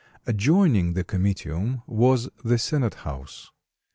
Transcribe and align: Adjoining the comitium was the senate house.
Adjoining 0.25 0.93
the 0.93 1.03
comitium 1.03 1.83
was 1.85 2.27
the 2.43 2.57
senate 2.57 2.95
house. 3.05 3.51